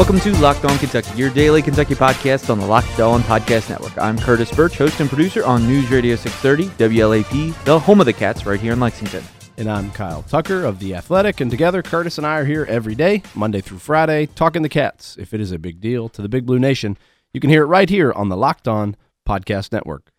[0.00, 3.98] Welcome to Locked On Kentucky, your daily Kentucky podcast on the Locked On Podcast Network.
[3.98, 8.12] I'm Curtis Burch, host and producer on News Radio 630, WLAP, the home of the
[8.14, 9.22] Cats, right here in Lexington.
[9.58, 12.94] And I'm Kyle Tucker of The Athletic, and together Curtis and I are here every
[12.94, 15.18] day, Monday through Friday, talking the Cats.
[15.18, 16.96] If it is a big deal to the Big Blue Nation,
[17.34, 18.96] you can hear it right here on the Locked On
[19.28, 20.10] Podcast Network.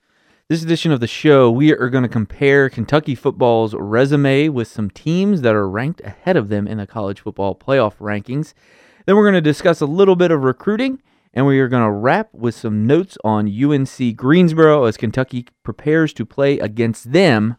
[0.48, 4.92] This edition of the show, we are going to compare Kentucky football's resume with some
[4.92, 8.54] teams that are ranked ahead of them in the college football playoff rankings.
[9.06, 11.02] Then we're going to discuss a little bit of recruiting,
[11.34, 16.14] and we are going to wrap with some notes on UNC Greensboro as Kentucky prepares
[16.14, 17.56] to play against them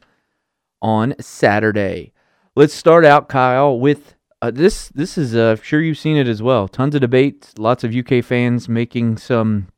[0.80, 2.12] on Saturday.
[2.55, 4.88] Let's start out, Kyle, with uh, this.
[4.88, 6.69] This is, uh, sure you've seen it as well.
[6.69, 7.52] Tons of debate.
[7.56, 9.69] Lots of UK fans making some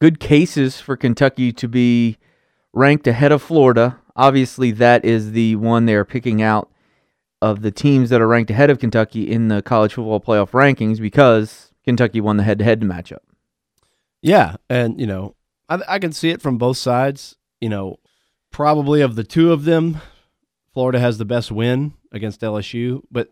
[0.00, 2.16] good cases for Kentucky to be
[2.72, 3.98] ranked ahead of Florida.
[4.14, 6.70] Obviously, that is the one they are picking out
[7.42, 11.00] of the teams that are ranked ahead of Kentucky in the college football playoff rankings
[11.00, 13.18] because Kentucky won the head-to-head matchup.
[14.22, 15.36] Yeah, and you know,
[15.68, 17.36] I, I can see it from both sides.
[17.60, 17.98] You know,
[18.50, 20.00] probably of the two of them,
[20.72, 23.28] Florida has the best win against LSU, but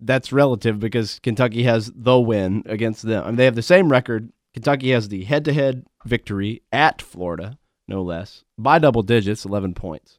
[0.00, 3.22] that's relative because Kentucky has the win against them.
[3.22, 4.32] I mean, they have the same record.
[4.52, 10.18] Kentucky has the head-to-head victory at Florida, no less, by double digits, eleven points.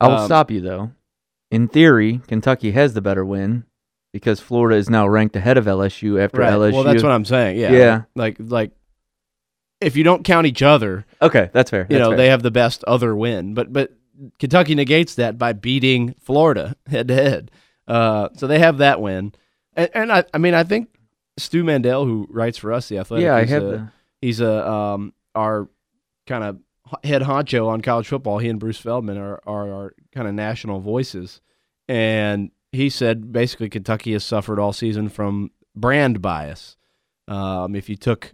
[0.00, 0.90] I will um, stop you though
[1.52, 3.64] in theory, Kentucky has the better win
[4.12, 6.52] because Florida is now ranked ahead of LSU after right.
[6.52, 6.72] LSU.
[6.72, 7.58] Well, that's what I'm saying.
[7.58, 7.72] Yeah.
[7.72, 8.02] Yeah.
[8.14, 8.72] Like like
[9.80, 11.82] if you don't count each other, okay, that's fair.
[11.82, 12.16] You that's know, fair.
[12.16, 13.92] they have the best other win, but but
[14.38, 17.50] Kentucky negates that by beating Florida head to head.
[17.86, 19.32] Uh, so they have that win,
[19.74, 20.88] and, and I, I mean, I think
[21.36, 23.62] Stu Mandel, who writes for us, the Athletic, yeah, I have.
[23.62, 23.92] A, the...
[24.20, 25.68] He's a um our
[26.26, 26.58] kind of
[27.04, 28.38] head honcho on college football.
[28.38, 31.40] He and Bruce Feldman are, are kind of national voices.
[31.88, 36.76] And he said basically Kentucky has suffered all season from brand bias.
[37.28, 38.32] Um, if you took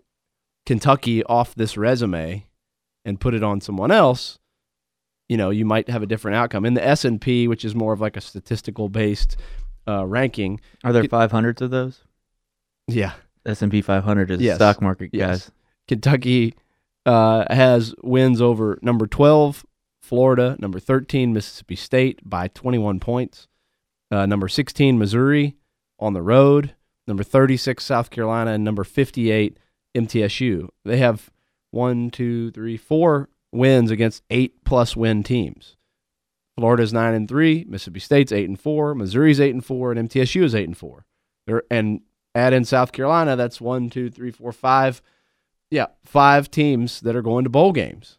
[0.67, 2.47] Kentucky off this resume
[3.05, 4.39] and put it on someone else,
[5.29, 6.65] you know, you might have a different outcome.
[6.65, 9.37] In the S and P, which is more of like a statistical based
[9.87, 12.03] uh, ranking, are there five hundreds of those?
[12.87, 13.13] Yeah,
[13.45, 14.57] S and P 500 is yes.
[14.57, 15.19] stock market guys.
[15.19, 15.51] Yes.
[15.87, 16.55] Kentucky
[17.09, 19.65] uh, has wins over number 12,
[20.03, 23.49] Florida, number 13, Mississippi State by 21 points,
[24.11, 25.57] uh, number 16, Missouri
[25.99, 26.75] on the road,
[27.07, 29.57] number 36, South Carolina, and number 58,
[29.97, 30.69] MTSU.
[30.85, 31.31] They have
[31.71, 35.77] one, two, three, four wins against eight plus win teams.
[36.59, 40.43] Florida's nine and three, Mississippi State's eight and four, Missouri's eight and four, and MTSU
[40.43, 41.07] is eight and four.
[41.47, 42.03] They're, and
[42.35, 45.01] add in South Carolina, that's one, two, three, four, five
[45.71, 48.19] yeah, five teams that are going to bowl games.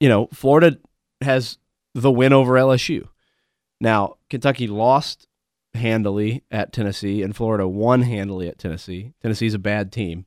[0.00, 0.78] You know, Florida
[1.20, 1.58] has
[1.94, 3.08] the win over LSU.
[3.80, 5.26] Now, Kentucky lost
[5.74, 9.14] handily at Tennessee, and Florida won handily at Tennessee.
[9.22, 10.26] Tennessee's a bad team.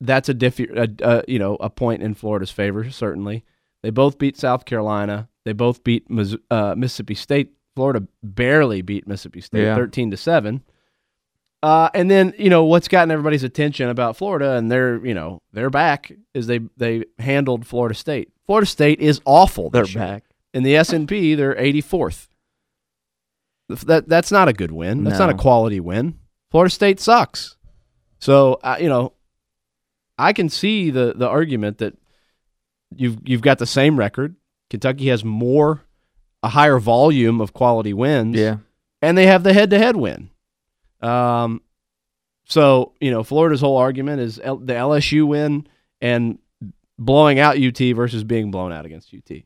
[0.00, 2.90] That's a, diff- a, a you know a point in Florida's favor.
[2.90, 3.44] Certainly,
[3.82, 5.28] they both beat South Carolina.
[5.44, 6.06] They both beat
[6.50, 7.52] uh, Mississippi State.
[7.76, 9.74] Florida barely beat Mississippi State, yeah.
[9.74, 10.62] thirteen to seven.
[11.62, 15.42] Uh, and then you know what's gotten everybody's attention about Florida, and they're you know
[15.52, 18.32] they're back is they they handled Florida State.
[18.46, 19.68] Florida State is awful.
[19.68, 20.02] They're year.
[20.02, 21.34] back in the S and P.
[21.34, 22.28] They're 84th.
[23.68, 25.04] That that's not a good win.
[25.04, 25.26] That's no.
[25.26, 26.18] not a quality win.
[26.50, 27.56] Florida State sucks.
[28.18, 29.12] So uh, you know,
[30.18, 31.94] I can see the the argument that
[32.96, 34.34] you've you've got the same record.
[34.70, 35.82] Kentucky has more,
[36.42, 38.36] a higher volume of quality wins.
[38.36, 38.58] Yeah,
[39.02, 40.29] and they have the head to head win.
[41.00, 41.62] Um,
[42.44, 45.66] so you know, Florida's whole argument is L- the LSU win
[46.00, 46.38] and
[46.98, 49.42] blowing out UT versus being blown out against UT.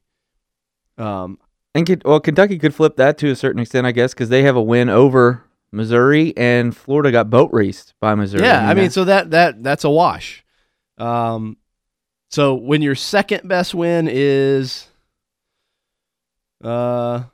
[0.96, 1.38] Um,
[1.74, 4.56] and well, Kentucky could flip that to a certain extent, I guess, because they have
[4.56, 8.44] a win over Missouri, and Florida got boat raced by Missouri.
[8.44, 10.44] Yeah, I mean, I mean so that that that's a wash.
[10.98, 11.56] Um,
[12.30, 14.88] so when your second best win is,
[16.62, 17.24] uh,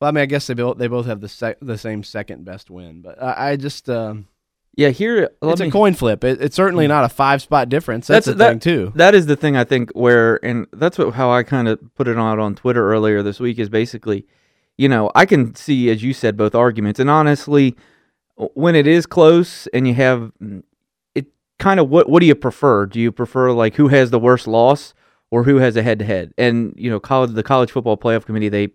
[0.00, 2.44] well, I mean, I guess they both they both have the sec- the same second
[2.44, 4.28] best win, but I, I just um,
[4.76, 6.24] yeah, here it's me, a coin flip.
[6.24, 8.06] It, it's certainly not a five spot difference.
[8.06, 8.92] That's, that's the that, thing too.
[8.94, 12.08] That is the thing I think where, and that's what how I kind of put
[12.08, 14.26] it out on Twitter earlier this week is basically,
[14.78, 17.76] you know, I can see as you said both arguments, and honestly,
[18.36, 20.32] when it is close and you have
[21.14, 21.26] it,
[21.58, 22.86] kind of what what do you prefer?
[22.86, 24.94] Do you prefer like who has the worst loss
[25.30, 26.32] or who has a head to head?
[26.38, 28.68] And you know, college the college football playoff committee they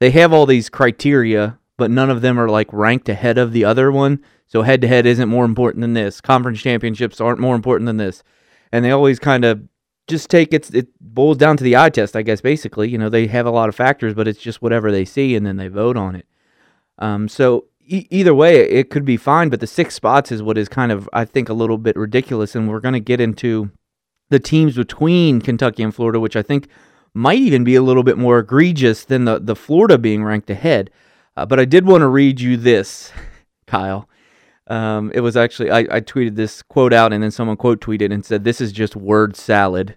[0.00, 3.64] they have all these criteria, but none of them are like ranked ahead of the
[3.64, 4.24] other one.
[4.46, 6.20] So head to head isn't more important than this.
[6.20, 8.24] Conference championships aren't more important than this.
[8.72, 9.62] And they always kind of
[10.08, 12.88] just take it it boils down to the eye test, I guess basically.
[12.88, 15.46] You know, they have a lot of factors, but it's just whatever they see and
[15.46, 16.26] then they vote on it.
[16.98, 19.50] Um so e- either way, it could be fine.
[19.50, 22.54] But the six spots is what is kind of, I think, a little bit ridiculous.
[22.54, 23.70] And we're going to get into
[24.30, 26.68] the teams between Kentucky and Florida, which I think
[27.14, 30.90] might even be a little bit more egregious than the, the Florida being ranked ahead.
[31.36, 33.12] Uh, but I did want to read you this,
[33.66, 34.08] Kyle.
[34.66, 38.12] Um, it was actually, I, I tweeted this quote out and then someone quote tweeted
[38.12, 39.96] and said, This is just word salad.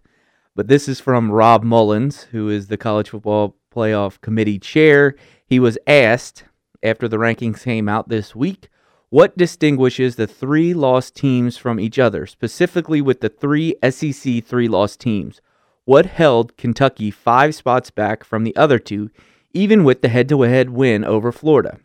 [0.56, 5.16] But this is from Rob Mullens, who is the college football playoff committee chair.
[5.46, 6.44] He was asked
[6.82, 8.70] after the rankings came out this week
[9.10, 14.68] what distinguishes the three lost teams from each other, specifically with the three SEC three
[14.68, 15.40] lost teams.
[15.86, 19.10] What held Kentucky five spots back from the other two,
[19.54, 21.80] even with the head to head win over Florida?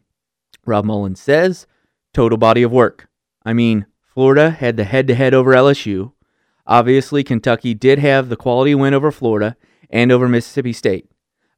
[0.65, 1.67] Rob Mullens says,
[2.15, 3.09] total body of work.
[3.45, 6.13] I mean, Florida had the head to head over LSU.
[6.65, 9.57] Obviously, Kentucky did have the quality win over Florida
[9.91, 11.11] and over Mississippi State.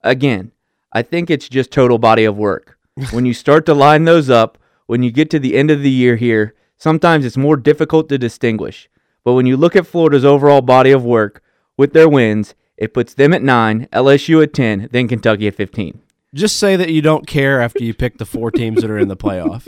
[0.02, 0.52] Again,
[0.92, 2.78] I think it's just total body of work.
[3.10, 4.56] when you start to line those up,
[4.86, 8.18] when you get to the end of the year here, sometimes it's more difficult to
[8.18, 8.88] distinguish.
[9.24, 11.42] But when you look at Florida's overall body of work
[11.80, 15.98] with their wins, it puts them at 9, LSU at 10, then Kentucky at 15.
[16.34, 19.08] Just say that you don't care after you pick the four teams that are in
[19.08, 19.66] the playoff.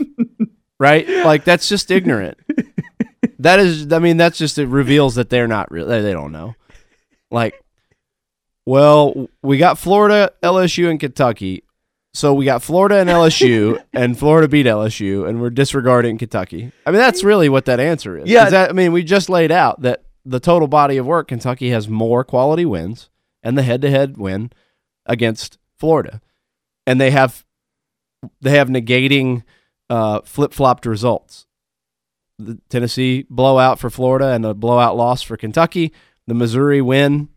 [0.79, 1.09] right?
[1.09, 2.37] Like that's just ignorant.
[3.39, 6.55] That is I mean that's just it reveals that they're not real they don't know.
[7.31, 7.61] Like
[8.65, 11.63] well, we got Florida, LSU and Kentucky.
[12.13, 16.71] So we got Florida and LSU, and Florida beat LSU, and we're disregarding Kentucky.
[16.85, 18.29] I mean, that's really what that answer is.
[18.29, 18.51] Yeah.
[18.51, 21.87] That, I mean, we just laid out that the total body of work, Kentucky has
[21.87, 23.09] more quality wins
[23.41, 24.51] and the head-to-head win
[25.05, 26.21] against Florida,
[26.87, 27.45] and they have
[28.41, 29.43] they have negating
[29.89, 31.45] uh, flip-flopped results.
[32.39, 35.91] The Tennessee blowout for Florida and a blowout loss for Kentucky.
[36.25, 37.29] The Missouri win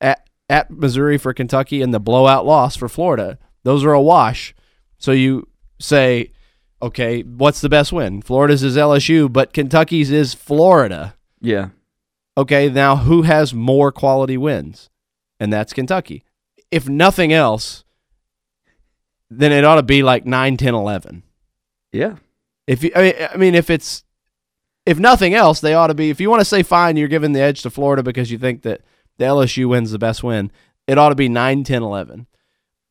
[0.00, 3.38] at at Missouri for Kentucky and the blowout loss for Florida.
[3.62, 4.54] Those are a wash.
[4.98, 5.48] So you
[5.78, 6.32] say,
[6.80, 8.22] okay, what's the best win?
[8.22, 11.14] Florida's is LSU, but Kentucky's is Florida.
[11.40, 11.70] Yeah.
[12.36, 14.90] Okay, now who has more quality wins?
[15.40, 16.22] And that's Kentucky.
[16.70, 17.84] If nothing else,
[19.30, 21.22] then it ought to be like 9, 10, 11.
[21.92, 22.16] Yeah.
[22.66, 24.04] If you, I mean, I mean, if it's,
[24.84, 26.10] if nothing else, they ought to be.
[26.10, 28.62] If you want to say fine, you're giving the edge to Florida because you think
[28.62, 28.82] that
[29.18, 30.50] the LSU wins the best win.
[30.86, 32.26] It ought to be 9, 10, 11.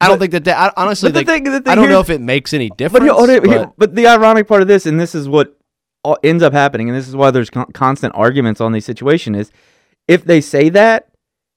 [0.02, 0.44] I don't But- think that.
[0.46, 2.54] They, I, honestly, but the like, thing- the thing I don't know if it makes
[2.54, 3.12] any But, oh, difference.
[3.12, 5.58] hold here- but- but the ironic part of this, and this is what
[6.24, 9.52] ends up happening, and this is why there's con- constant arguments on these situations, is
[10.08, 11.10] if they say that,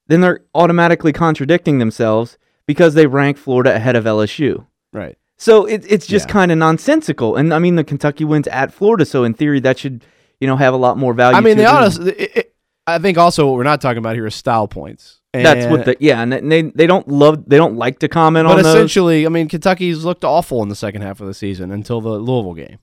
[0.07, 4.65] then they're automatically contradicting themselves because they rank Florida ahead of LSU.
[4.93, 5.17] right.
[5.41, 6.33] So it, it's just Yeah.
[6.33, 7.37] kind of nonsensical.
[7.37, 10.03] And I mean, the Kentucky wins at Florida, so in theory, that should
[10.41, 11.37] you know have a lot more value.
[11.37, 12.01] I mean, the honest.
[12.01, 12.55] It, it,
[12.85, 15.21] I think also what we're not talking about here is style points.
[15.33, 18.47] And That's what the yeah, and they they don't love they don't like to comment
[18.47, 18.75] But on those.
[18.75, 22.09] essentially, I mean, Kentucky's looked awful in the second half of the season until the
[22.09, 22.79] Louisville game.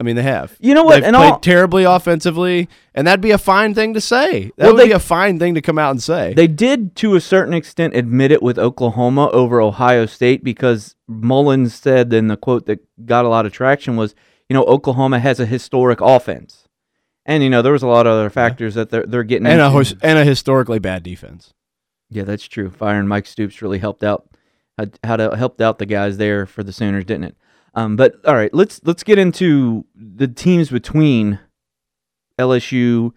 [0.00, 0.56] I mean, they have.
[0.60, 0.94] You know what?
[0.94, 4.44] They've And played all- terribly offensively, and that'd be a fine thing to say.
[4.56, 6.32] That Well, would they- be a fine thing to come out and say.
[6.34, 11.74] They did, to a certain extent, admit it with Oklahoma over Ohio State because Mullens
[11.74, 14.14] said, in the quote that got a lot of traction was,
[14.48, 16.66] you know, Oklahoma has a historic offense,
[17.26, 19.60] and you know there was a lot of other factors that they're they're getting and
[19.60, 19.76] a into.
[19.76, 21.52] hos- and a historically bad defense.
[22.08, 22.70] yeah, that's true.
[22.70, 24.26] Firing Mike Stoops really helped out,
[24.78, 27.36] had, had uh, helped out the guys there for the Sooners, didn't it?
[27.74, 31.38] Um, but all right, let's let's get into the teams between
[32.38, 33.12] LSU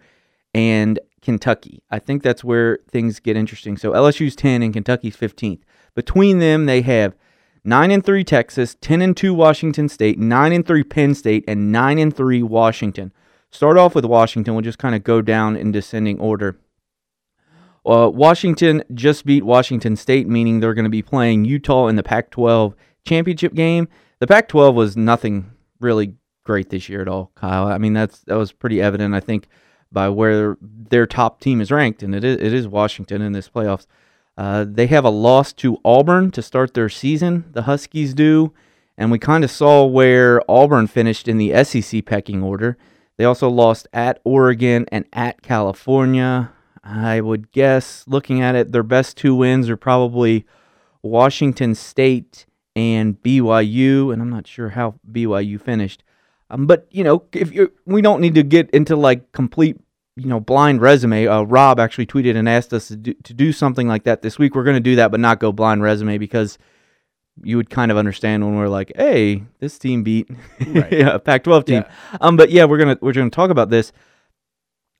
[0.54, 1.82] and Kentucky.
[1.90, 3.76] I think that's where things get interesting.
[3.76, 5.60] So LSU's 10 and Kentucky's 15th.
[5.94, 7.14] Between them, they have
[7.64, 11.72] 9 and 3 Texas, 10 and 2 Washington State, 9 and 3 Penn State, and
[11.72, 13.12] 9 and 3 Washington.
[13.50, 14.54] Start off with Washington.
[14.54, 16.58] We'll just kind of go down in descending order.
[17.86, 22.02] Uh, Washington just beat Washington State, meaning they're going to be playing Utah in the
[22.02, 22.74] Pac 12
[23.06, 23.88] championship game.
[24.24, 25.50] The Pac 12 was nothing
[25.80, 26.14] really
[26.44, 27.66] great this year at all, Kyle.
[27.66, 29.48] I mean, that's that was pretty evident, I think,
[29.92, 33.50] by where their top team is ranked, and it is, it is Washington in this
[33.50, 33.86] playoffs.
[34.38, 38.54] Uh, they have a loss to Auburn to start their season, the Huskies do,
[38.96, 42.78] and we kind of saw where Auburn finished in the SEC pecking order.
[43.18, 46.50] They also lost at Oregon and at California.
[46.82, 50.46] I would guess, looking at it, their best two wins are probably
[51.02, 56.02] Washington State and BYU, and I'm not sure how BYU finished.
[56.50, 59.76] Um, but you know, if you we don't need to get into like complete,
[60.16, 61.26] you know, blind resume.
[61.26, 64.38] Uh, Rob actually tweeted and asked us to do, to do something like that this
[64.38, 64.54] week.
[64.54, 66.58] We're going to do that, but not go blind resume because
[67.42, 70.28] you would kind of understand when we're like, hey, this team beat
[70.68, 70.92] Right.
[71.00, 71.84] a Pac-12 team.
[72.20, 73.92] Um, but yeah, we're gonna we're gonna talk about this.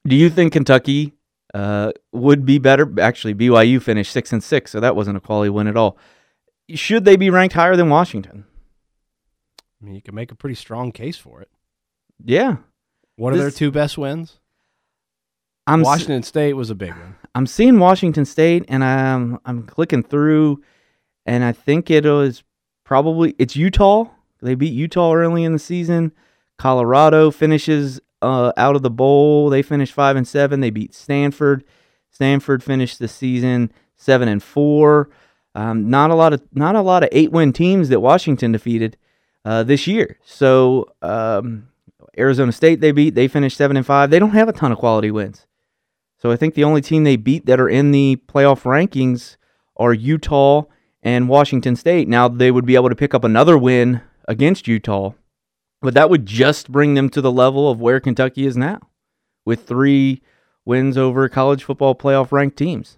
[0.07, 1.13] Do you think Kentucky
[1.55, 2.93] uh, would be better?
[3.01, 5.97] Actually, BYU finished six and six, so that wasn't a quality win at all.
[6.71, 8.45] Should they be ranked higher than Washington?
[9.61, 11.51] I mean, you can make a pretty strong case for it.
[12.25, 12.57] Yeah,
[13.17, 14.39] What are their two best wins?
[15.67, 17.17] I'm s- Washington State was a big one.
[17.35, 20.63] I'm seeing Washington State, and I'm I'm clicking through,
[21.27, 22.43] and I think it was
[22.85, 24.05] probably it's Utah.
[24.41, 26.13] They beat Utah early in the season.
[26.59, 29.51] Colorado finishes uh, out of the bowl.
[29.51, 30.61] They finished five and seven.
[30.61, 31.65] They beat Stanford.
[32.11, 35.11] Stanford finished the season seven and four.
[35.55, 38.97] Um, not a lot of not a lot of eight win teams that Washington defeated
[39.45, 40.19] uh, this year.
[40.25, 41.69] So um,
[42.19, 43.15] Arizona State they beat.
[43.15, 44.11] They finished seven and five.
[44.11, 45.47] They don't have a ton of quality wins.
[46.19, 49.37] So I think the only team they beat that are in the playoff rankings
[49.77, 50.65] are Utah
[51.03, 52.09] and Washington State.
[52.09, 55.13] Now they would be able to pick up another win against Utah,
[55.83, 58.81] but that would just bring them to the level of where Kentucky is now,
[59.45, 60.23] with three
[60.65, 62.97] wins over college football playoff ranked teams.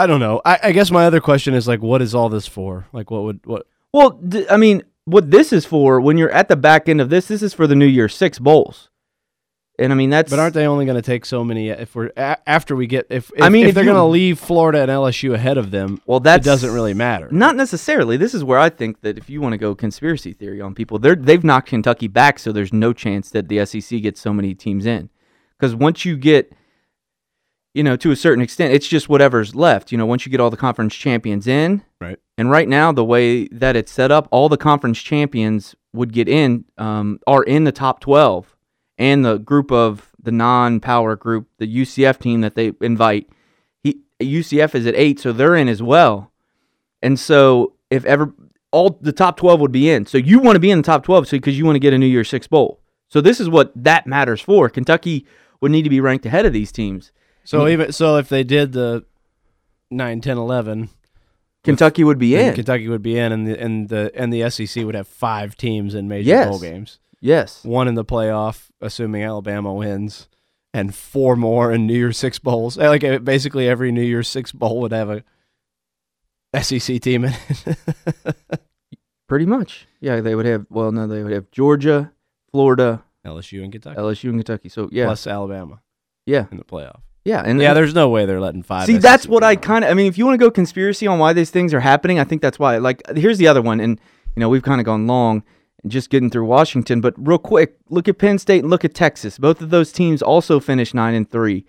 [0.00, 0.40] I don't know.
[0.46, 2.86] I, I guess my other question is like, what is all this for?
[2.90, 3.66] Like, what would what?
[3.92, 4.18] Well,
[4.50, 7.42] I mean, what this is for when you're at the back end of this, this
[7.42, 8.88] is for the New Year Six bowls,
[9.78, 11.70] and I mean that's But aren't they only going to take so many?
[11.70, 13.96] Uh, if we're a, after we get if, if I mean, if, if they're going
[13.96, 17.28] to leave Florida and LSU ahead of them, well that doesn't really matter.
[17.30, 18.16] Not necessarily.
[18.16, 20.98] This is where I think that if you want to go conspiracy theory on people,
[20.98, 24.54] they're they've knocked Kentucky back, so there's no chance that the SEC gets so many
[24.54, 25.10] teams in.
[25.58, 26.54] Because once you get,
[27.74, 29.92] you know, to a certain extent, it's just whatever's left.
[29.92, 32.18] You know, once you get all the conference champions in, Right.
[32.38, 36.28] And right now, the way that it's set up, all the conference champions would get
[36.28, 38.56] in, um, are in the top twelve,
[38.96, 43.28] and the group of the non-power group, the UCF team that they invite,
[43.82, 46.32] he UCF is at eight, so they're in as well.
[47.02, 48.32] And so if ever
[48.72, 50.06] all the top 12 would be in.
[50.06, 51.92] So you want to be in the top 12 so because you want to get
[51.92, 52.80] a New Year's 6 bowl.
[53.08, 54.68] So this is what that matters for.
[54.68, 55.26] Kentucky
[55.60, 57.10] would need to be ranked ahead of these teams.
[57.50, 59.04] So even so, if they did the
[59.90, 60.88] 9, 10, 11,
[61.64, 62.54] Kentucky would be then in.
[62.54, 65.96] Kentucky would be in, and the and the and the SEC would have five teams
[65.96, 66.48] in major Yes.
[66.48, 67.00] bowl games.
[67.20, 67.64] yes.
[67.64, 70.28] One in the playoff, assuming Alabama wins,
[70.72, 72.78] and four more in New Year's Six bowls.
[72.78, 77.34] Uh, Like uh, basically every New Year's Six bowl would have a SEC team in
[77.66, 77.76] it.
[79.26, 79.88] Pretty much.
[80.00, 82.12] Yeah, they would have well no, they would have Georgia,
[82.52, 84.68] Florida, LSU and Kentucky, LSU and Kentucky.
[84.68, 85.06] So yeah.
[85.06, 85.80] plus Alabama
[86.26, 86.46] yeah.
[86.52, 87.00] in the playoff.
[87.30, 88.86] Yeah, and yeah, there's no way they're letting five.
[88.86, 89.90] See, SEC that's what I kind of.
[89.90, 92.24] I mean, if you want to go conspiracy on why these things are happening, I
[92.24, 92.78] think that's why.
[92.78, 94.00] Like, here's the other one, and
[94.34, 95.44] you know, we've kind of gone long
[95.86, 99.38] just getting through Washington, but real quick, look at Penn State and look at Texas.
[99.38, 101.64] Both of those teams also finished nine and three.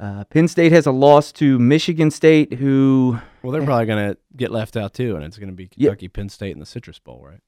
[0.00, 4.50] Uh, Penn State has a loss to Michigan State, who Well, they're probably gonna get
[4.50, 5.90] left out too, and it's gonna be Yeah.
[5.90, 7.40] Kentucky, Penn State, in the Citrus Bowl, right?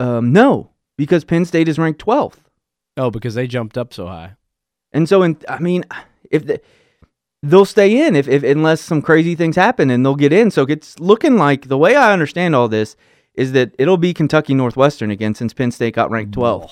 [0.00, 2.50] um, no, because Penn State is ranked 12th.
[2.96, 4.34] Oh, because they jumped up so high.
[4.92, 5.84] And so, in, I mean,
[6.30, 6.60] if the,
[7.42, 10.50] they'll stay in, if, if unless some crazy things happen, and they'll get in.
[10.50, 12.96] So it's looking like the way I understand all this
[13.34, 16.70] is that it'll be Kentucky Northwestern again, since Penn State got ranked 12.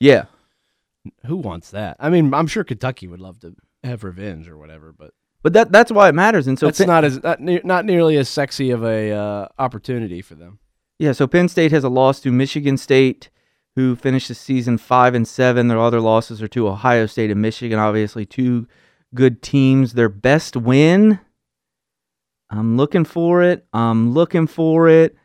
[0.00, 0.24] Yeah,
[1.24, 1.96] Who wants that?
[1.98, 5.12] I mean, I'm sure Kentucky would love to have revenge or whatever, but
[5.42, 6.46] but that that's why it matters.
[6.46, 9.48] And so, it's Penn- not as not, ne- not nearly as sexy of a uh,
[9.58, 10.58] opportunity for them.
[10.98, 13.30] yeah, so Penn State has a loss to Michigan State,
[13.76, 15.68] who finished the season five and seven.
[15.68, 18.66] Their other losses are to Ohio State and Michigan, obviously two
[19.16, 19.94] good teams.
[19.94, 21.18] Their best win.
[22.48, 23.66] I'm looking for it.
[23.72, 25.16] I'm looking for it.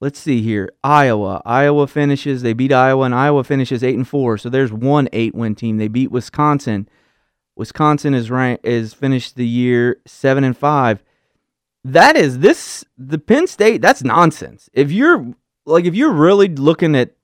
[0.00, 0.70] Let's see here.
[0.84, 1.42] Iowa.
[1.44, 2.42] Iowa finishes.
[2.42, 4.38] They beat Iowa, and Iowa finishes eight and four.
[4.38, 5.78] So there's one eight win team.
[5.78, 6.88] They beat Wisconsin.
[7.56, 11.02] Wisconsin is rank is finished the year seven and five.
[11.82, 13.82] That is this the Penn State.
[13.82, 14.70] That's nonsense.
[14.72, 15.34] If you're
[15.66, 17.16] like if you're really looking at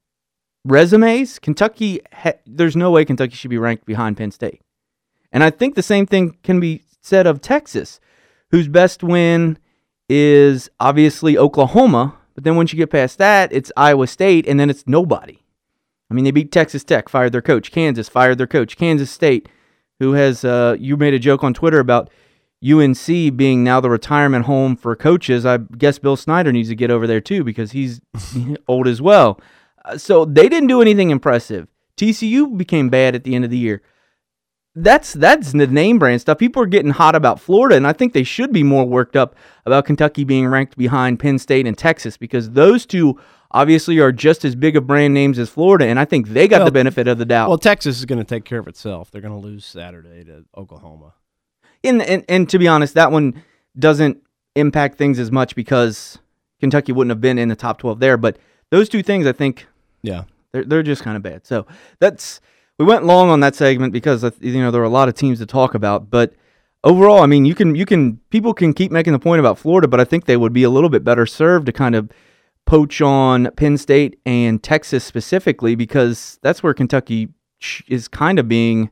[0.64, 2.00] resumes, Kentucky.
[2.44, 4.62] There's no way Kentucky should be ranked behind Penn State.
[5.34, 8.00] And I think the same thing can be said of Texas,
[8.52, 9.58] whose best win
[10.08, 12.14] is obviously Oklahoma.
[12.36, 15.40] But then once you get past that, it's Iowa State, and then it's nobody.
[16.08, 17.72] I mean, they beat Texas Tech, fired their coach.
[17.72, 18.76] Kansas fired their coach.
[18.76, 19.48] Kansas State,
[19.98, 22.10] who has uh, you made a joke on Twitter about
[22.64, 25.44] UNC being now the retirement home for coaches.
[25.44, 28.00] I guess Bill Snyder needs to get over there too because he's
[28.68, 29.40] old as well.
[29.84, 31.66] Uh, so they didn't do anything impressive.
[31.96, 33.82] TCU became bad at the end of the year.
[34.76, 36.38] That's that's the name brand stuff.
[36.38, 39.36] People are getting hot about Florida, and I think they should be more worked up
[39.66, 43.20] about Kentucky being ranked behind Penn State and Texas because those two
[43.52, 46.58] obviously are just as big of brand names as Florida, and I think they got
[46.58, 47.48] Well- the benefit of the doubt.
[47.48, 49.12] Well, Texas is going to take care of itself.
[49.12, 51.14] They're going to lose Saturday to Oklahoma.
[51.84, 53.42] And, and and to be honest, that one
[53.78, 54.18] doesn't
[54.56, 56.18] impact things as much because
[56.58, 58.16] Kentucky wouldn't have been in the top twelve there.
[58.16, 58.38] But
[58.70, 59.66] those two things, I think,
[60.02, 60.24] Yeah.
[60.50, 61.46] they're they're just kind of bad.
[61.46, 61.64] So
[62.00, 62.40] that's
[62.78, 65.14] we went long on that segment because uh, you know there were a lot of
[65.14, 66.10] teams to talk about.
[66.10, 66.34] But
[66.82, 69.88] overall, I mean, you can you can people can keep making the point about Florida,
[69.88, 72.10] but I think they would be a little bit better served to kind of
[72.66, 77.28] poach on Penn State and Texas specifically because that's where Kentucky
[77.88, 78.90] is kind of being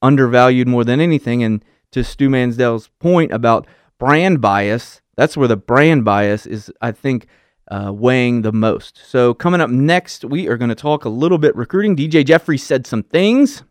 [0.00, 1.42] undervalued more than anything.
[1.42, 3.66] And to Stu Mandel's point about
[3.98, 7.26] brand bias, that's where the brand bias is, I think,
[7.68, 9.00] uh, weighing the most.
[9.06, 11.96] So, coming up next, we are going to talk a little bit recruiting.
[11.96, 13.62] DJ Jeffries said some things.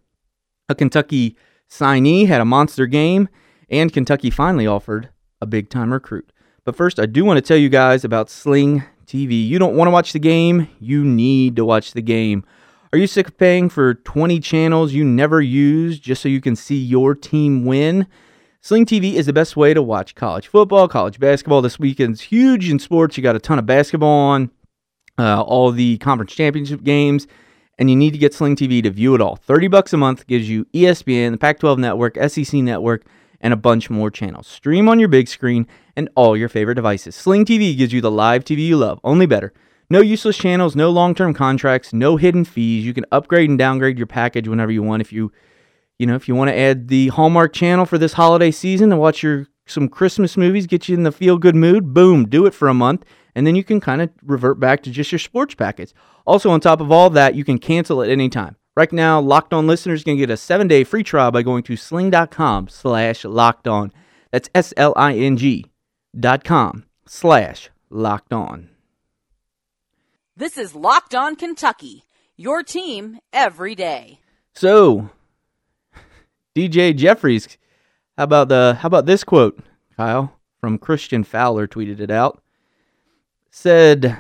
[0.69, 1.36] A Kentucky
[1.69, 3.29] signee had a monster game,
[3.69, 5.10] and Kentucky finally offered
[5.41, 6.31] a big time recruit.
[6.63, 9.45] But first, I do want to tell you guys about Sling TV.
[9.45, 12.45] You don't want to watch the game, you need to watch the game.
[12.93, 16.55] Are you sick of paying for 20 channels you never use just so you can
[16.55, 18.05] see your team win?
[18.63, 21.63] Sling TV is the best way to watch college football, college basketball.
[21.63, 23.18] This weekend's huge in sports.
[23.18, 24.51] You got a ton of basketball on,
[25.18, 27.25] uh, all the conference championship games,
[27.80, 29.36] and you need to get Sling TV to view it all.
[29.36, 33.03] 30 bucks a month gives you ESPN, the Pac 12 network, SEC network,
[33.39, 34.46] and a bunch more channels.
[34.46, 35.65] Stream on your big screen
[35.96, 37.15] and all your favorite devices.
[37.15, 39.53] Sling TV gives you the live TV you love, only better.
[39.89, 42.86] No useless channels, no long term contracts, no hidden fees.
[42.86, 45.32] You can upgrade and downgrade your package whenever you want if you
[46.01, 49.00] you know, if you want to add the Hallmark channel for this holiday season and
[49.00, 52.55] watch your some Christmas movies, get you in the feel good mood, boom, do it
[52.55, 53.05] for a month,
[53.36, 55.93] and then you can kind of revert back to just your sports packets.
[56.25, 58.55] Also, on top of all that, you can cancel at any time.
[58.75, 61.75] Right now, Locked On listeners can get a seven day free trial by going to
[61.75, 63.93] sling.com slash locked on.
[64.31, 65.67] That's S L I N G
[66.20, 68.70] dot com slash locked on.
[70.36, 72.05] This is Locked On Kentucky,
[72.36, 74.20] your team every day.
[74.55, 75.12] So,
[76.55, 77.58] DJ Jeffries.
[78.17, 79.60] How about the how about this quote,
[79.96, 82.41] Kyle, from Christian Fowler tweeted it out.
[83.50, 84.20] Said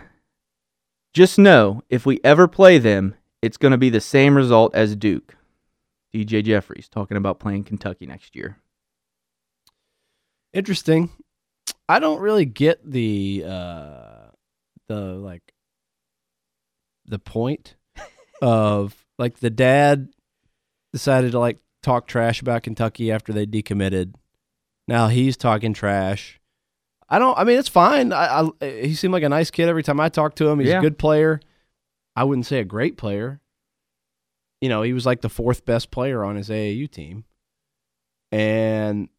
[1.13, 4.95] just know if we ever play them, it's going to be the same result as
[4.95, 5.35] Duke.
[6.13, 8.57] DJ Jeffries talking about playing Kentucky next year.
[10.53, 11.09] Interesting.
[11.87, 14.31] I don't really get the uh
[14.87, 15.53] the like
[17.05, 17.75] the point
[18.41, 20.09] of like the dad
[20.93, 24.13] decided to like talk trash about Kentucky after they decommitted.
[24.87, 26.39] Now he's talking trash.
[27.09, 27.37] I don't.
[27.37, 28.13] I mean, it's fine.
[28.13, 30.59] I, I he seemed like a nice kid every time I talked to him.
[30.59, 30.79] He's Yeah.
[30.79, 31.39] a good player.
[32.15, 33.39] I wouldn't say a great player.
[34.61, 37.25] You know, he was like the fourth best player on his AAU team,
[38.31, 39.09] and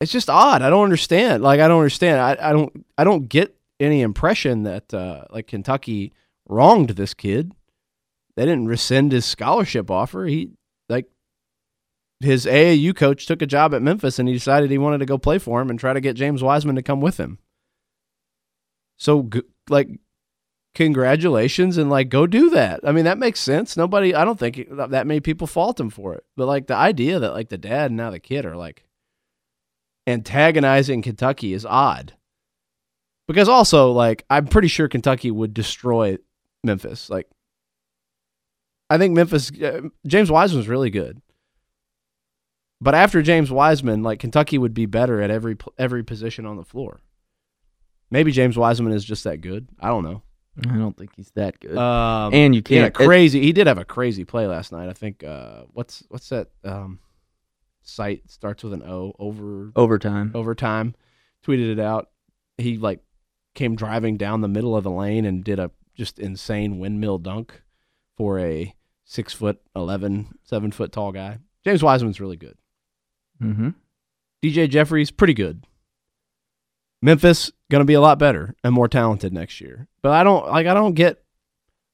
[0.00, 0.62] it's just odd.
[0.62, 1.42] I don't understand.
[1.42, 2.20] Like, I don't understand.
[2.20, 2.84] I, I don't.
[2.98, 6.12] I don't get any impression that uh, like Kentucky
[6.48, 7.52] wronged this kid.
[8.36, 10.24] They didn't rescind his scholarship offer.
[10.26, 10.50] He
[12.20, 15.18] his AAU coach took a job at Memphis and he decided he wanted to go
[15.18, 17.38] play for him and try to get James Wiseman to come with him.
[18.98, 19.28] So
[19.70, 19.88] like
[20.74, 22.80] congratulations and like go do that.
[22.84, 23.76] I mean that makes sense.
[23.76, 26.24] Nobody I don't think that many people fault him for it.
[26.36, 28.84] But like the idea that like the dad and now the kid are like
[30.06, 32.14] antagonizing Kentucky is odd.
[33.26, 36.18] Because also like I'm pretty sure Kentucky would destroy
[36.62, 37.08] Memphis.
[37.08, 37.28] Like
[38.90, 41.22] I think Memphis uh, James Wiseman's really good.
[42.80, 46.64] But after James Wiseman, like Kentucky would be better at every every position on the
[46.64, 47.00] floor.
[48.10, 49.68] Maybe James Wiseman is just that good.
[49.78, 50.22] I don't know.
[50.68, 51.78] I don't think he's that good.
[51.78, 52.86] Um, and you he can't.
[52.86, 53.40] it- crazy.
[53.40, 54.88] He did have a crazy play last night.
[54.88, 55.22] I think.
[55.22, 56.98] Uh, what's what's that um,
[57.82, 60.32] site starts with an O over overtime.
[60.34, 60.94] overtime.
[61.46, 62.10] Tweeted it out.
[62.58, 63.00] He like
[63.54, 67.62] came driving down the middle of the lane and did a just insane windmill dunk
[68.16, 71.38] for a six foot 11, seven foot tall guy.
[71.64, 72.56] James Wiseman's really good.
[73.42, 73.70] Mm-hmm.
[74.44, 75.64] DJ Jeffries, pretty good.
[77.02, 79.88] Memphis gonna be a lot better and more talented next year.
[80.02, 81.22] But I don't like I don't get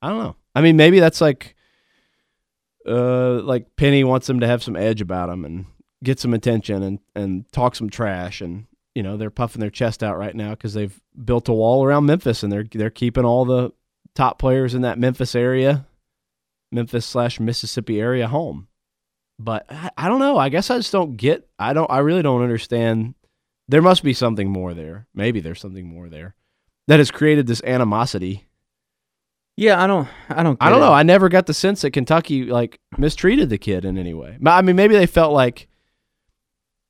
[0.03, 0.37] I don't know.
[0.55, 1.55] I mean maybe that's like
[2.87, 5.67] uh like Penny wants them to have some edge about them and
[6.03, 10.03] get some attention and and talk some trash and you know they're puffing their chest
[10.03, 13.45] out right now because they've built a wall around Memphis and they're they're keeping all
[13.45, 13.71] the
[14.15, 15.87] top players in that Memphis area,
[16.73, 18.67] Memphis slash Mississippi area home.
[19.39, 20.39] But I, I don't know.
[20.39, 21.49] I guess I just don't get.
[21.59, 21.91] I don't.
[21.91, 23.15] I really don't understand.
[23.69, 25.07] There must be something more there.
[25.15, 26.35] Maybe there's something more there
[26.89, 28.47] that has created this animosity.
[29.57, 30.09] Yeah, I don't.
[30.29, 30.59] I don't.
[30.61, 30.93] I don't get know.
[30.93, 30.97] it.
[30.97, 34.37] I never got the sense that Kentucky like mistreated the kid in any way.
[34.41, 35.69] But I mean, maybe they felt like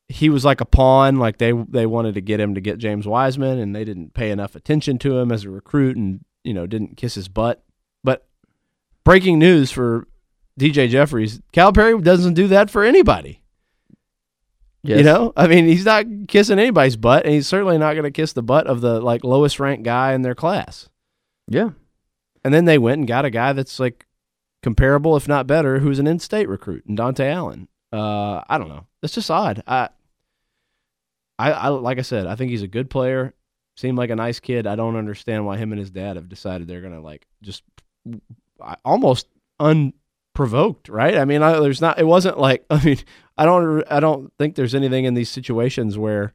[0.09, 1.17] he was like a pawn.
[1.17, 4.31] Like they they wanted to get him to get James Wiseman, and they didn't pay
[4.31, 7.63] enough attention to him as a recruit, and you know didn't kiss his butt.
[8.03, 8.27] But
[9.05, 10.09] breaking news for
[10.59, 13.41] DJ Jeffries: Calipari doesn't do that for anybody.
[14.83, 14.99] Yes.
[14.99, 18.11] You know, I mean, he's not kissing anybody's butt, and he's certainly not going to
[18.13, 20.89] kiss the butt of the like lowest ranked guy in their class.
[21.49, 21.71] Yeah.
[22.45, 24.07] And then they went and got a guy that's like
[24.63, 27.67] comparable, if not better, who's an in-state recruit, and Dontaie Allen.
[27.93, 28.87] Uh, I don't know.
[29.03, 29.63] It's just odd.
[29.67, 29.89] I,
[31.39, 33.35] I, I, like I said, I think he's a good player.
[33.77, 34.67] Seemed like a nice kid.
[34.67, 37.63] I don't understand why him and his dad have decided they're gonna like just
[38.85, 39.27] almost
[40.37, 41.17] unprovoked, right?
[41.17, 41.99] I mean, I, there's not.
[41.99, 42.99] It wasn't like I mean,
[43.37, 43.85] I don't.
[43.91, 46.35] I don't think there's anything in these situations where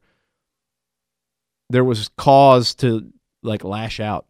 [1.70, 3.12] there was cause to
[3.42, 4.26] like lash out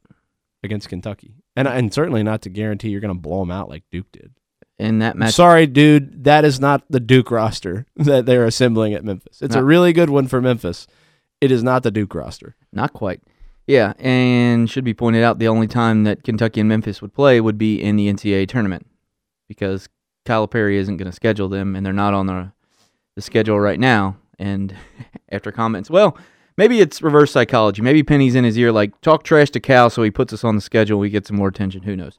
[0.63, 3.85] against Kentucky, and and certainly not to guarantee you're going to blow them out like
[3.91, 4.33] Duke did.
[4.79, 9.05] In that match, Sorry, dude, that is not the Duke roster that they're assembling at
[9.05, 9.41] Memphis.
[9.41, 10.87] It's a really good one for Memphis.
[11.41, 12.57] It is not the Duke roster.
[12.73, 13.21] Not quite.
[13.67, 17.41] Yeah, and should be pointed out the only time that Kentucky and Memphis would play
[17.41, 18.87] would be in the NCAA tournament
[19.53, 19.89] because
[20.27, 22.53] Calipari isn't going to schedule them, and they're not on the
[23.15, 24.17] the schedule right now.
[24.39, 24.75] And
[25.31, 26.17] after comments, well,
[26.57, 27.83] maybe it's reverse psychology.
[27.83, 30.55] Maybe Penny's in his ear, like talk trash to Cal, so he puts us on
[30.55, 30.99] the schedule.
[30.99, 31.83] We get some more attention.
[31.83, 32.19] Who knows?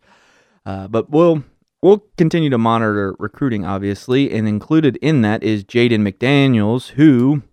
[0.65, 1.43] Uh, but we'll
[1.81, 7.43] we'll continue to monitor recruiting, obviously, and included in that is Jaden McDaniels, who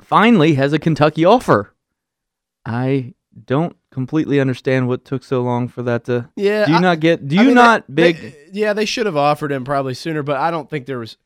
[0.00, 1.74] finally has a Kentucky offer.
[2.64, 3.14] I
[3.46, 6.28] don't completely understand what took so long for that to.
[6.36, 7.26] Yeah, Do you I- not get?
[7.26, 8.20] Do I you mean, not they- big?
[8.20, 11.16] they- yeah, they should have offered him probably sooner, but I don't think there was.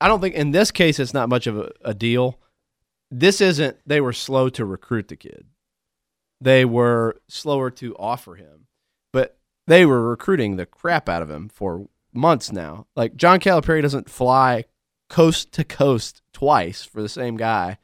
[0.00, 2.38] I don't think in this case it's not much of a, a deal.
[3.10, 3.76] This isn't.
[3.86, 5.46] They were slow to recruit the kid.
[6.40, 8.66] They were slower to offer him,
[9.12, 12.86] but they were recruiting the crap out of him for months now.
[12.96, 14.64] Like John Calipari doesn't fly
[15.08, 17.78] coast to coast twice for the same guy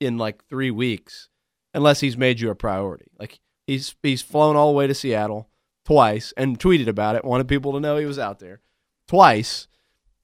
[0.00, 1.28] in like three weeks,
[1.74, 3.06] unless he's made you a priority.
[3.18, 5.48] Like he's he's flown all the way to Seattle
[5.84, 8.60] twice and tweeted about it, wanted people to know he was out there
[9.06, 9.68] twice.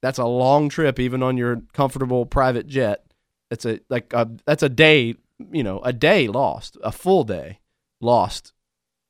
[0.03, 3.05] That's a long trip, even on your comfortable private jet.
[3.51, 5.15] It's a like a, that's a day,
[5.53, 7.61] you know, a day lost, a full day
[8.01, 8.53] lost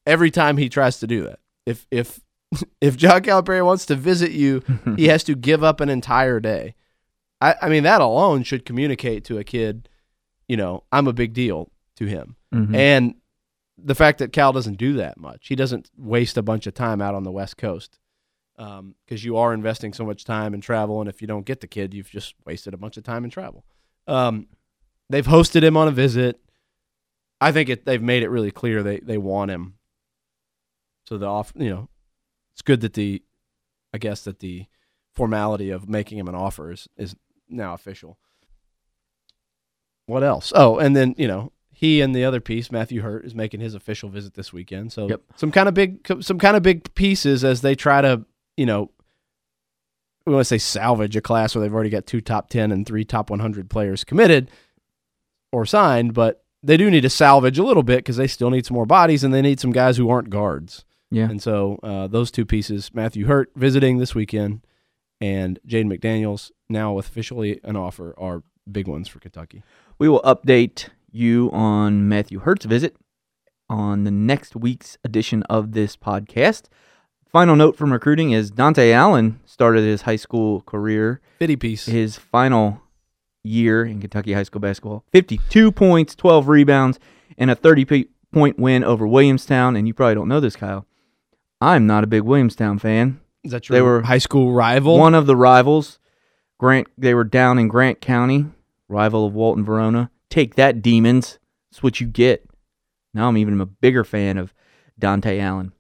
[0.07, 1.39] every time he tries to do that.
[1.65, 2.21] If if
[2.81, 4.63] if John Calipari wants to visit you,
[4.97, 6.75] he has to give up an entire day.
[7.41, 9.89] I, I mean, that alone should communicate to a kid,
[10.49, 12.37] you know, I'm a big deal to him.
[12.55, 12.75] Mhm.
[12.77, 13.15] And
[13.77, 17.01] the fact that Cal doesn't do that much, he doesn't waste a bunch of time
[17.01, 17.99] out on the West Coast
[18.57, 21.01] because you are investing so much time in travel.
[21.01, 23.31] And if you don't get the kid, you've just wasted a bunch of time in
[23.31, 23.65] travel.
[24.07, 24.47] Um,
[25.11, 26.41] they've hosted him on a visit.
[27.41, 29.75] I think it, they've made it really clear they, they want him.
[31.07, 31.89] So the off, you know,
[32.53, 33.23] it's good that the,
[33.93, 34.67] I guess that the
[35.13, 37.17] formality of making him an offer is, is
[37.49, 38.19] now official.
[40.07, 40.53] What else?
[40.55, 43.75] Oh, and then you know he and the other piece, Matthew Hurt, is making his
[43.75, 44.93] official visit this weekend.
[44.93, 45.21] So Yep.
[45.37, 48.25] some kind of big, some kind of big pieces as they try to,
[48.57, 48.91] you know,
[50.27, 52.87] we want to say salvage a class where they've already got two top ten and
[52.87, 54.51] three top one hundred players committed
[55.53, 58.65] or signed, but they do need to salvage a little bit because they still need
[58.65, 60.85] some more bodies and they need some guys who aren't guards.
[61.11, 61.29] yeah.
[61.29, 64.65] And so uh, those two pieces, Matthew Hurt visiting this weekend
[65.21, 69.63] and Jaden McDaniels now with officially an offer, are big ones for Kentucky.
[69.99, 72.97] We will update you on Matthew Hurt's visit
[73.69, 76.65] on the next week's edition of this podcast.
[77.27, 81.87] Final note from recruiting is Dontaie Allen started his high school career, Fitty piece.
[81.87, 82.81] his final
[83.43, 85.05] year in Kentucky high school basketball.
[85.13, 86.99] 52 points, 12 rebounds,
[87.37, 89.77] and a 30 point win over Williamstown.
[89.77, 90.87] And you probably don't know this, Kyle.
[91.61, 93.21] I'm not a big Williamstown fan.
[93.43, 93.75] Is that true?
[93.75, 94.99] they were high school rival?
[94.99, 95.99] One of the rivals,
[96.59, 96.89] Grant.
[96.97, 98.47] They were down in Grant County,
[98.89, 100.11] rival of Walton Verona.
[100.35, 101.39] Take that, demons!
[101.71, 102.45] That's what you get.
[103.15, 104.53] Now I'm even a bigger fan of
[105.01, 105.71] Dontaie Allen.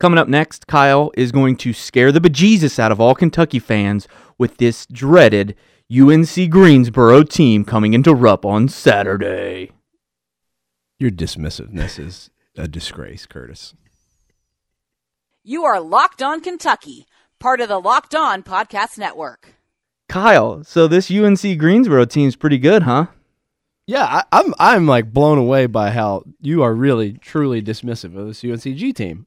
[0.00, 4.08] Coming up next, Kyle is going to scare the bejesus out of all Kentucky fans
[4.38, 5.54] with this dreaded
[5.88, 9.70] UNC Greensboro team coming into Rupp on Saturday.
[10.98, 13.74] Your dismissiveness is a disgrace, Curtis.
[15.44, 17.06] You are Locked On Kentucky,
[17.38, 19.54] part of the Locked On Podcast Network.
[20.08, 23.06] Kyle, so this UNC Greensboro team's pretty good, huh?
[23.86, 28.26] Yeah, I, I'm I'm like blown away by how you are really truly dismissive of
[28.26, 29.26] this UNCG team.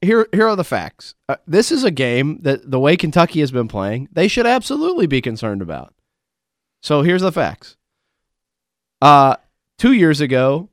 [0.00, 1.14] Here here are the facts.
[1.28, 5.06] Uh, this is a game that the way Kentucky has been playing, they should absolutely
[5.06, 5.94] be concerned about.
[6.82, 7.76] So here's the facts.
[9.00, 9.36] Uh
[9.78, 10.70] 2 years ago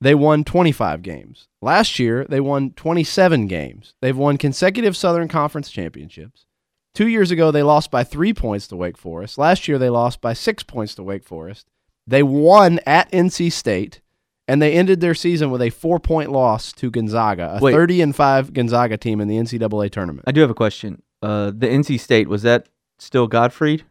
[0.00, 1.48] they won 25 games.
[1.62, 3.94] Last year they won 27 games.
[4.02, 6.46] They've won consecutive Southern Conference championships.
[6.94, 9.36] Two years ago, they lost by three points to Wake Forest.
[9.36, 11.66] Last year, they lost by six points to Wake Forest.
[12.06, 14.00] They won at NC State,
[14.46, 17.72] and they ended their season with a four point loss to Gonzaga, a Wait.
[17.72, 20.24] 30 and 5 Gonzaga team in the NCAA tournament.
[20.26, 21.02] I do have a question.
[21.22, 23.84] Uh, the NC State was that still Gottfried?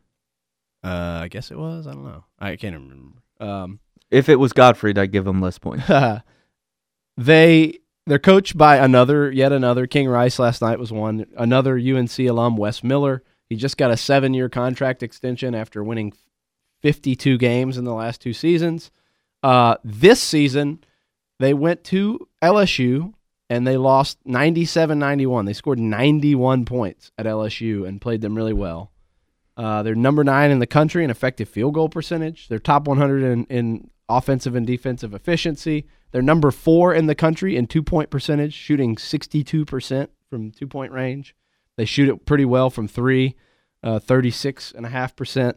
[0.84, 1.88] Uh, I guess it was.
[1.88, 2.26] I don't know.
[2.40, 3.20] I can't remember.
[3.40, 3.80] Um,
[4.12, 5.86] If it was Gottfried, I'd give them less points.
[7.18, 12.20] they they're coached by another yet another King Rice last night was one another UNC
[12.20, 13.24] alum Wes Miller.
[13.50, 16.14] He just got a 7-year contract extension after winning
[16.84, 18.92] 52 games in the last two seasons.
[19.42, 20.84] Uh, this season
[21.40, 23.14] They went to LSU
[23.50, 25.46] and they lost 97 91.
[25.46, 28.92] They scored 91 points at LSU and played them really well.
[29.56, 32.48] Uh, they're number nine in the country in effective field goal percentage.
[32.48, 35.86] They're top 100 in, in offensive and defensive efficiency.
[36.12, 40.92] They're number four in the country in two point percentage, shooting 62% from two point
[40.92, 41.36] range.
[41.76, 43.36] They shoot it pretty well from three,
[43.84, 45.56] uh, 36.5%.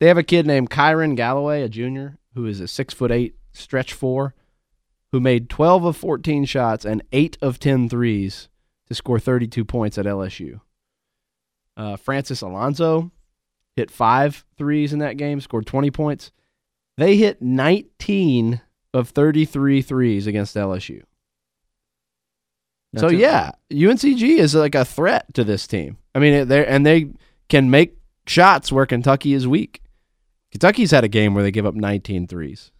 [0.00, 3.36] They have a kid named Kyrin Galloway, a junior, who is a six foot eight
[3.52, 4.34] stretch four,
[5.12, 8.48] who made 12 of 14 shots and eight of 10 threes
[8.88, 10.60] to score 32 points at LSU.
[11.76, 13.10] Uh, Francis Alonso
[13.76, 16.30] hit five threes in that game, scored 20 points.
[16.96, 18.60] They hit 19
[18.92, 21.02] of 33 threes against LSU.
[22.96, 25.98] so That's a- yeah, UNCG is like a threat to this team.
[26.14, 27.10] I mean, they and they
[27.48, 29.80] can make shots where Kentucky is weak.
[30.54, 32.70] Kentucky's had a game where they give up 19 threes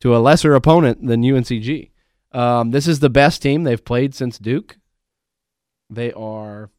[0.00, 1.90] to a lesser opponent than UNCG.
[2.32, 4.78] Um, this is the best team they've played since Duke.
[5.90, 6.70] They are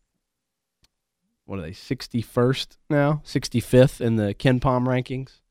[1.46, 1.72] what are they?
[1.72, 5.42] 61st now, 65th in the KenPom rankings.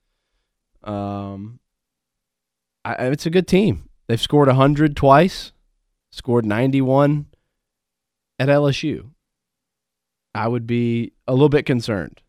[0.88, 1.60] Um,
[2.84, 3.88] I, it's a good team.
[4.08, 5.52] They've scored 100 twice,
[6.10, 7.26] scored 91
[8.40, 9.10] at LSU.
[10.34, 12.22] I would be a little bit concerned.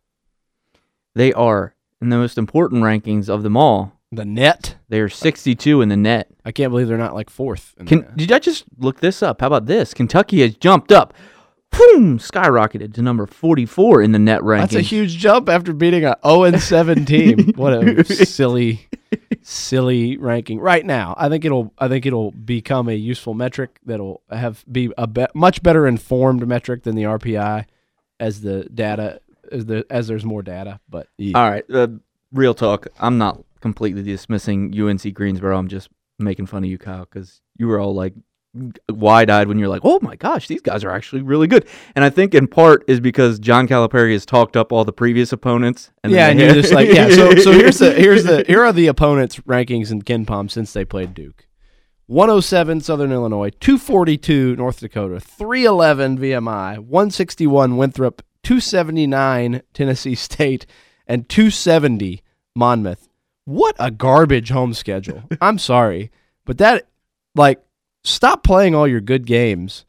[1.16, 3.94] They are in the most important rankings of them all.
[4.12, 6.30] The net, They are 62 in the net.
[6.44, 7.76] I can't believe they're not like fourth.
[7.80, 9.42] in Can, the- did I just look this up?
[9.42, 9.94] How about this?
[9.94, 11.14] Kentucky has jumped up,
[11.72, 14.60] boom, skyrocketed to number 44 in the net rankings.
[14.62, 17.54] That's a huge jump after beating a 0 and 7 team.
[17.56, 18.88] What a silly,
[19.44, 20.60] silly ranking.
[20.60, 21.72] Right now, I think it'll.
[21.78, 26.48] I think it'll become a useful metric that'll have be a be- much better informed
[26.48, 27.66] metric than the RPI
[28.20, 30.80] as the data as the as there's more data.
[30.90, 31.88] But All right, uh,
[32.32, 32.88] real talk.
[33.00, 35.58] I'm not completely dismissing UNC Greensboro.
[35.58, 38.14] I'm just making fun of you, Kyle, because you were all like
[38.90, 42.04] wide eyed when you're like, "Oh my gosh, these guys are actually really good." And
[42.04, 45.92] I think in part is because John Calipari has talked up all the previous opponents.
[46.04, 47.10] And yeah, then and you're just like, yeah.
[47.10, 50.86] So so here's the here's the here are the opponents' rankings in KenPom since they
[50.86, 51.46] played Duke.
[52.08, 60.66] 107 Southern Illinois, 242 North Dakota, 311 VMI, 161 Winthrop, 279 Tennessee State,
[61.08, 62.22] and 270
[62.56, 63.10] Monmouth.
[63.46, 65.24] What a garbage home schedule.
[65.42, 66.12] I'm sorry,
[66.46, 66.88] but that
[67.36, 67.64] like
[68.04, 69.86] stop playing all your good games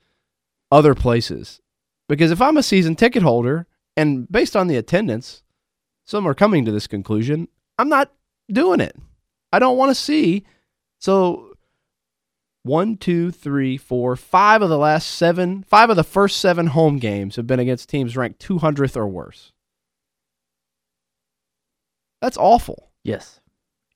[0.70, 1.60] other places.
[2.08, 5.42] Because if I'm a season ticket holder and based on the attendance,
[6.04, 7.48] some are coming to this conclusion.
[7.78, 8.12] I'm not
[8.50, 8.96] doing it.
[9.52, 10.44] I don't want to see.
[10.98, 11.49] So,
[12.62, 16.98] one, two, three, four, five of the last seven, five of the first seven home
[16.98, 19.52] games have been against teams ranked 200th or worse.
[22.20, 22.90] That's awful.
[23.02, 23.40] yes,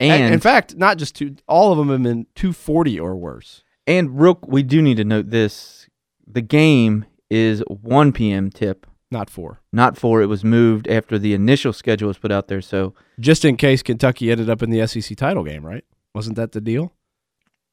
[0.00, 3.62] And, and in fact, not just two, all of them have been 240 or worse.
[3.87, 5.88] and real, we do need to note this:
[6.27, 8.48] the game is 1 p.m.
[8.50, 9.61] tip, Not four.
[9.72, 10.22] not 4.
[10.22, 12.62] It was moved after the initial schedule was put out there.
[12.62, 15.85] So Just in case Kentucky ended up in the SEC title game, right?
[16.14, 16.94] Wasn't that the deal?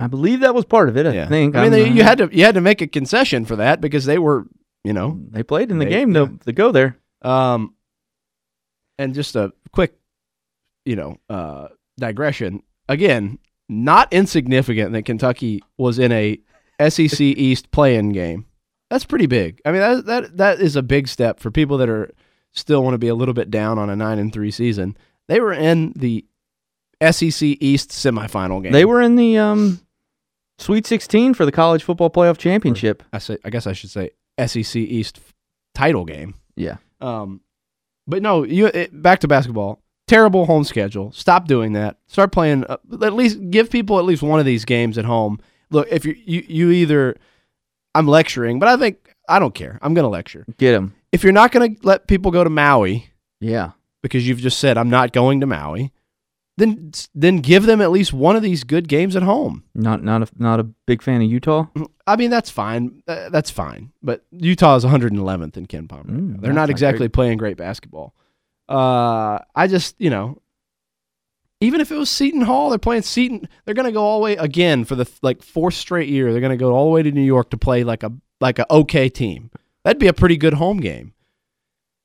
[0.02, 1.06] I believe that was part of it.
[1.06, 1.56] I think.
[1.56, 4.06] I mean, they, you had to you had to make a concession for that because
[4.06, 4.46] they were,
[4.84, 6.26] you know, They played in the They- game yeah.
[6.26, 6.98] to, to go there.
[7.22, 7.76] Um,
[8.98, 9.96] and just a quick,
[10.86, 11.68] you know, uh,
[12.00, 12.64] digression.
[12.90, 16.40] Again, not insignificant that Kentucky was in a
[16.90, 18.46] SEC East play-in game.
[18.90, 19.62] That's pretty big.
[19.66, 22.12] I mean, that that that is a big step for people that are
[22.54, 24.98] still want to be a little bit down on a nine and three season.
[25.30, 26.26] They were in the
[27.02, 28.74] SEC East semifinal game.
[28.74, 29.80] They were in the um,
[30.62, 33.02] Sweet 16 for the college football playoff championship.
[33.12, 34.12] I say, I guess I should say
[34.46, 35.20] SEC East
[35.74, 36.36] title game.
[36.56, 36.78] Yeah.
[37.02, 37.42] Um,
[38.08, 39.82] but no, you it, back to basketball.
[40.08, 41.12] Terrible home schedule.
[41.14, 41.98] Stop doing that.
[42.08, 42.66] Start playing.
[42.66, 45.40] Uh, at least give people at least one of these games at home.
[45.72, 47.16] Look, if you you you either,
[47.96, 49.80] I'm lecturing, but I think I don't care.
[49.82, 50.46] I'm gonna lecture.
[50.58, 50.94] Get him.
[51.12, 53.72] If you're not gonna let people go to Maui Yeah.
[54.04, 55.92] because you've just said I'm not going to Maui,
[56.58, 59.64] then then give them at least one of these good games at home.
[59.74, 61.68] Not not a not a big fan of Utah.
[62.06, 63.02] I mean, that's fine.
[63.08, 63.92] Uh, that's fine.
[64.04, 65.92] But Utah is 111th in KenPom.
[65.92, 66.42] right Mm.
[66.42, 67.14] They're not not exactly great.
[67.14, 68.14] playing great basketball.
[68.68, 70.42] Uh, I just, you know,
[71.62, 73.48] even if it was Seton Hall, they're playing Seton.
[73.66, 76.32] They're going to go all the way again for the like fourth straight year.
[76.32, 78.60] They're going to go all the way to New York to play like a like
[78.60, 79.52] a okay team.
[79.84, 81.14] That'd be a pretty good home game.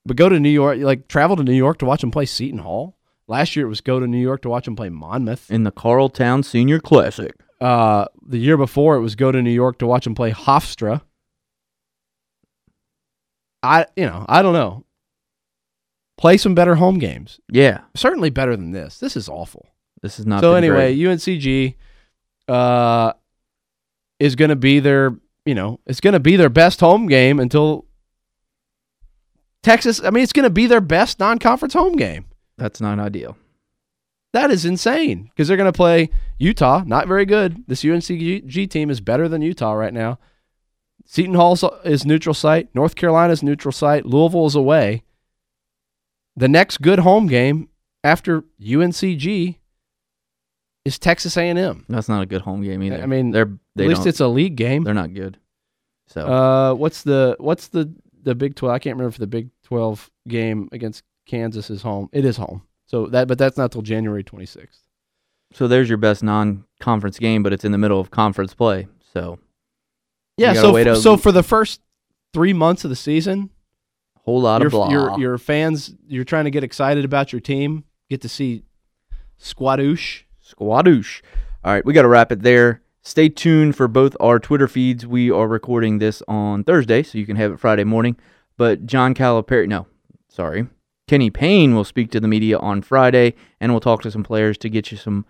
[0.05, 2.61] But go to New York, like travel to New York to watch them play Seton
[2.61, 2.96] Hall.
[3.29, 5.51] Last year it was go to New York to watch them play Monmouth.
[5.51, 7.35] In the Carltown Senior Classic.
[7.61, 11.03] Uh, the year before, it was go to New York to watch them play Hofstra.
[13.63, 14.85] I, you know, I don't know.
[16.17, 17.41] Play some better home games.
[17.51, 17.81] Yeah.
[17.95, 18.99] Certainly better than this.
[18.99, 19.69] This is awful.
[20.03, 21.19] This is not so anyway, great.
[21.19, 21.75] UNCG,
[22.49, 23.13] uh,
[24.21, 27.41] is going to be their, you know, it's going to be their best home game
[27.41, 27.87] until
[29.63, 30.01] Texas.
[30.03, 32.27] I mean, it's going to be their best non-conference home game.
[32.59, 33.37] That's not ideal.
[34.33, 36.83] That is insane because they're going to play Utah.
[36.87, 37.65] Not very good.
[37.69, 40.19] This UNCG team is better than Utah right now.
[41.07, 42.69] Seton Hall is neutral site.
[42.75, 44.05] North Carolina's neutral site.
[44.05, 45.05] Louisville is away.
[46.37, 47.69] The next good home game
[48.05, 49.57] after UNCG
[50.85, 51.85] is Texas A&M.
[51.89, 53.01] That's not a good home game either.
[53.03, 54.85] I mean, they're they At least it's a league game.
[54.85, 55.39] they're not good.
[56.09, 57.93] So Uh, what's the what's the
[58.23, 58.75] the Big Twelve?
[58.75, 62.09] I can't remember if the Big Twelve game against Kansas is home.
[62.13, 62.63] It is home.
[62.87, 64.81] So that, but that's not till January twenty sixth.
[65.53, 68.89] so there's your best non-conference game, but it's in the middle of conference play.
[69.13, 69.39] So
[70.37, 70.55] Yeah.
[70.55, 71.81] So so for the first
[72.33, 73.51] three months of the season,
[74.25, 74.91] whole lot of blah.
[74.91, 77.85] your your fans, you're trying to get excited about your team.
[78.09, 78.63] Get to see
[79.41, 80.23] squadoosh.
[80.45, 81.23] Squadoosh.
[81.65, 82.83] All right, we got to wrap it there.
[83.03, 85.07] Stay tuned for both our Twitter feeds.
[85.07, 88.17] We are recording this on Thursday, so you can have it Friday morning.
[88.57, 89.87] But John Calipari, no,
[90.29, 90.67] sorry,
[91.09, 94.59] Kenny Payne will speak to the media on Friday, and we'll talk to some players
[94.59, 95.25] to get you some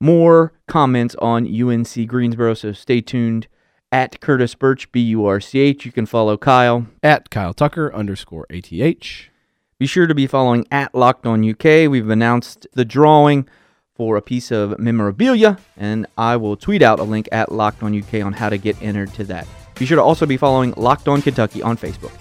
[0.00, 2.54] more comments on UNC Greensboro.
[2.54, 3.46] So stay tuned
[3.92, 5.84] at Curtis Burch, B U R C H.
[5.84, 6.86] You can follow Kyle.
[7.02, 8.70] At Kyle Tucker underscore ATH.
[8.70, 11.90] Be sure to be following at Locked On UK.
[11.90, 13.46] We've announced the drawing
[13.94, 17.94] for a piece of memorabilia, and I will tweet out a link at Locked On
[17.94, 19.46] UK on how to get entered to that.
[19.78, 22.12] Be sure to also be following Locked On Kentucky on Facebook.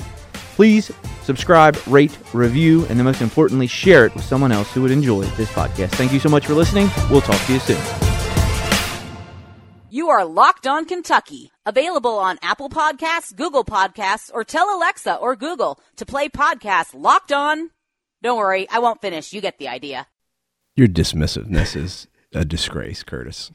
[0.61, 0.91] Please
[1.23, 5.23] subscribe, rate, review, and then most importantly, share it with someone else who would enjoy
[5.23, 5.89] this podcast.
[5.89, 6.87] Thank you so much for listening.
[7.09, 7.81] We'll talk to you soon.
[9.89, 15.35] You are Locked On Kentucky, available on Apple Podcasts, Google Podcasts, or tell Alexa or
[15.35, 17.71] Google to play podcast Locked On.
[18.21, 19.33] Don't worry, I won't finish.
[19.33, 20.05] You get the idea.
[20.75, 23.49] Your dismissiveness is a disgrace, Curtis.